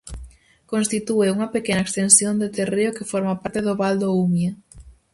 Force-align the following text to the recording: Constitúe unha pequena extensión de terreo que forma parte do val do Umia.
Constitúe 0.71 1.27
unha 1.35 1.51
pequena 1.55 1.85
extensión 1.85 2.33
de 2.41 2.47
terreo 2.57 2.95
que 2.97 3.09
forma 3.11 3.39
parte 3.41 3.59
do 3.67 3.73
val 3.81 3.95
do 4.01 4.09
Umia. 4.25 4.51